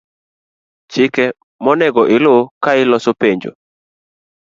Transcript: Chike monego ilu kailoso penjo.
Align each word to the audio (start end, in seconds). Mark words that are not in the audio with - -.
Chike 0.91 1.25
monego 1.65 2.01
ilu 2.15 2.35
kailoso 2.63 3.11
penjo. 3.21 3.51